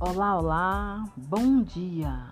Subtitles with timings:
[0.00, 2.24] Olá, olá, bom dia!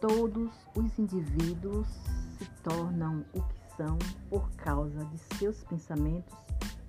[0.00, 1.86] Todos os indivíduos
[2.36, 3.96] se tornam o que são
[4.28, 6.36] por causa de seus pensamentos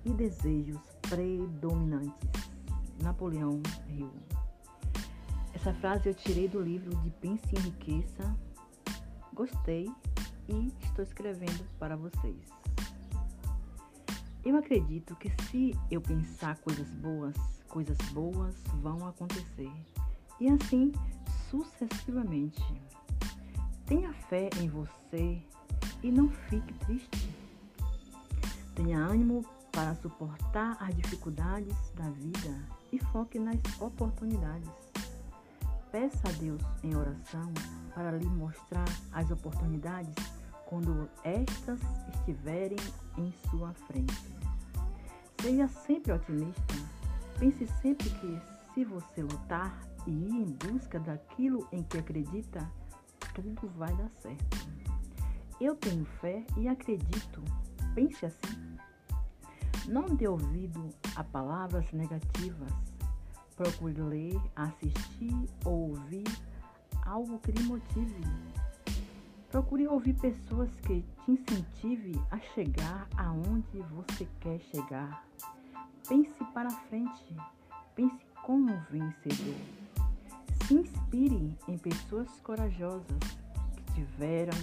[0.04, 2.50] e desejos predominantes.
[3.00, 4.10] Napoleão Hill.
[5.54, 8.36] Essa frase eu tirei do livro de Pense e Enriqueça.
[9.34, 9.88] Gostei
[10.48, 12.61] e estou escrevendo para vocês.
[14.44, 17.34] Eu acredito que se eu pensar coisas boas,
[17.68, 19.70] coisas boas vão acontecer.
[20.40, 20.92] E assim
[21.48, 22.62] sucessivamente.
[23.86, 25.42] Tenha fé em você
[26.02, 27.36] e não fique triste.
[28.74, 34.70] Tenha ânimo para suportar as dificuldades da vida e foque nas oportunidades.
[35.90, 37.52] Peça a Deus em oração
[37.94, 40.41] para lhe mostrar as oportunidades
[40.72, 41.78] quando estas
[42.14, 42.78] estiverem
[43.18, 44.34] em sua frente.
[45.42, 46.74] Seja sempre otimista.
[47.38, 48.40] Pense sempre que
[48.72, 52.66] se você lutar e ir em busca daquilo em que acredita,
[53.34, 54.66] tudo vai dar certo.
[55.60, 57.42] Eu tenho fé e acredito.
[57.94, 58.78] Pense assim.
[59.86, 62.72] Não dê ouvido a palavras negativas.
[63.56, 66.24] Procure ler, assistir ou ouvir
[67.04, 68.24] algo que lhe motive
[69.52, 75.26] Procure ouvir pessoas que te incentive a chegar aonde você quer chegar.
[76.08, 77.36] Pense para frente.
[77.94, 79.54] Pense como vencedor.
[80.66, 83.18] Se inspire em pessoas corajosas
[83.76, 84.56] que tiveram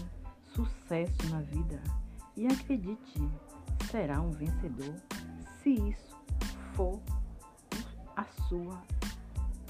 [0.56, 1.80] sucesso na vida
[2.36, 3.30] e acredite,
[3.92, 4.96] será um vencedor
[5.62, 6.18] se isso
[6.74, 7.00] for
[8.16, 8.82] a sua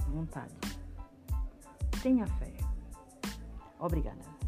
[0.08, 0.56] vontade.
[2.02, 2.54] Tenha fé.
[3.78, 4.39] Obrigada.